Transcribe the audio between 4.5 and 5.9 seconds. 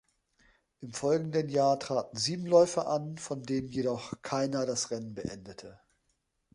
das Rennen beendete.